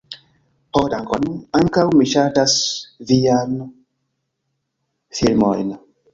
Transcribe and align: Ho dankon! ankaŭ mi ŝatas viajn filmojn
Ho 0.77 0.81
dankon! 0.93 1.27
ankaŭ 1.59 1.83
mi 1.97 2.07
ŝatas 2.13 2.57
viajn 3.13 3.55
filmojn 5.21 5.71